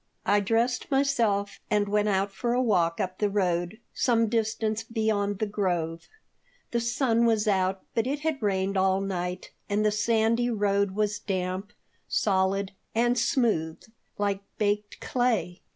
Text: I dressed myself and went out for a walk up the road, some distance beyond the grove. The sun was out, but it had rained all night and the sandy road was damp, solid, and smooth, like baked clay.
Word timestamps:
I 0.25 0.39
dressed 0.39 0.89
myself 0.89 1.59
and 1.69 1.87
went 1.87 2.09
out 2.09 2.31
for 2.31 2.53
a 2.53 2.61
walk 2.63 2.99
up 2.99 3.19
the 3.19 3.29
road, 3.29 3.77
some 3.93 4.29
distance 4.29 4.81
beyond 4.83 5.37
the 5.37 5.45
grove. 5.45 6.09
The 6.71 6.79
sun 6.79 7.23
was 7.27 7.47
out, 7.47 7.83
but 7.93 8.07
it 8.07 8.21
had 8.21 8.41
rained 8.41 8.77
all 8.77 8.99
night 8.99 9.51
and 9.69 9.85
the 9.85 9.91
sandy 9.91 10.49
road 10.49 10.95
was 10.95 11.19
damp, 11.19 11.71
solid, 12.07 12.71
and 12.95 13.15
smooth, 13.15 13.79
like 14.17 14.41
baked 14.57 14.99
clay. 15.01 15.61